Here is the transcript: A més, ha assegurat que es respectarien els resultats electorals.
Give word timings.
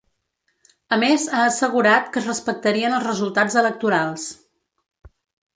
A 0.95 0.97
més, 1.03 1.25
ha 1.33 1.43
assegurat 1.49 2.09
que 2.15 2.21
es 2.23 2.29
respectarien 2.31 2.97
els 3.01 3.07
resultats 3.11 3.59
electorals. 3.63 4.29